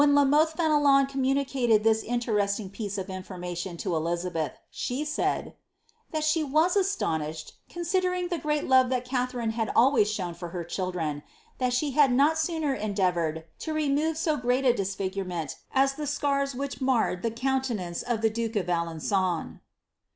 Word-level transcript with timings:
La 0.03 0.25
Mothe 0.25 0.49
Fenelon 0.55 1.05
communicated 1.05 1.83
this 1.83 2.01
interesting 2.01 2.71
piece 2.71 2.97
of 2.97 3.07
in 3.07 3.17
I 3.19 3.21
to 3.53 3.89
Eliiabeth, 3.89 4.53
she 4.71 5.05
said, 5.05 5.45
^ 5.45 5.53
that 6.09 6.23
she 6.23 6.43
was 6.43 6.75
astonished, 6.75 7.53
considering 7.69 8.27
tore 8.29 8.39
that 8.63 9.05
Gatherine 9.07 9.51
had 9.51 9.71
always 9.75 10.09
shown 10.09 10.33
for 10.33 10.49
her 10.49 10.65
diildren, 10.65 11.21
that 11.59 12.09
not 12.11 12.39
sooner 12.39 12.73
endeavoured 12.73 13.45
to 13.59 13.73
remove 13.75 14.17
so 14.17 14.37
great 14.37 14.65
a 14.65 14.73
disfigurement 14.73 15.57
aa 15.75 15.87
which 16.55 16.81
marred 16.81 17.21
the 17.21 17.29
countenance 17.29 18.01
of 18.01 18.21
the 18.21 18.31
duke 18.31 18.55
of 18.55 18.65
Alen^on." 18.65 19.59